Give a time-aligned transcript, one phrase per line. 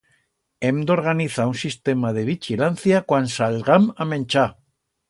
[0.69, 4.53] Hem d'organizar un sistema de vichilancia cuan sallgam a menchar.